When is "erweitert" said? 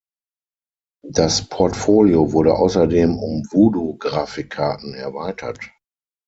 4.95-5.59